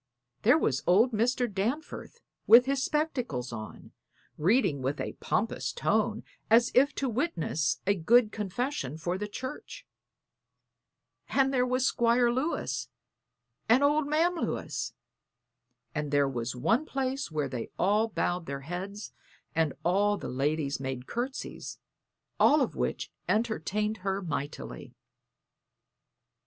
There 0.41 0.57
was 0.57 0.81
old 0.87 1.11
Mr. 1.11 1.47
Danforth 1.47 2.21
with 2.47 2.65
his 2.65 2.81
spectacles 2.81 3.53
on, 3.53 3.91
reading 4.35 4.81
with 4.81 4.99
a 4.99 5.13
pompous 5.19 5.71
tone, 5.71 6.23
as 6.49 6.71
if 6.73 6.95
to 6.95 7.07
witness 7.07 7.81
a 7.85 7.93
good 7.93 8.31
confession 8.31 8.97
for 8.97 9.19
the 9.19 9.27
church; 9.27 9.85
and 11.29 11.53
there 11.53 11.67
were 11.67 11.77
Squire 11.79 12.31
Lewis 12.31 12.89
and 13.69 13.83
old 13.83 14.07
Ma'am 14.07 14.33
Lewis; 14.37 14.95
and 15.93 16.09
there 16.09 16.27
was 16.27 16.55
one 16.55 16.83
place 16.87 17.29
where 17.29 17.47
they 17.47 17.69
all 17.77 18.07
bowed 18.07 18.47
their 18.47 18.61
heads 18.61 19.13
and 19.53 19.71
all 19.85 20.17
the 20.17 20.29
ladies 20.29 20.79
made 20.79 21.05
courtesies 21.05 21.77
all 22.39 22.61
of 22.61 22.75
which 22.75 23.11
entertained 23.29 23.97
her 23.97 24.23
mightily. 24.23 24.95